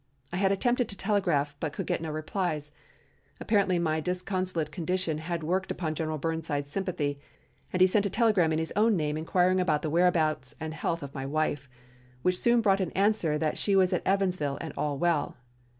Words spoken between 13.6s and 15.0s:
was at Evansville and "all